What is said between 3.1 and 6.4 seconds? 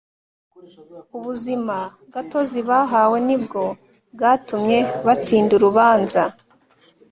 nibwo bwatumye batsinda urubanza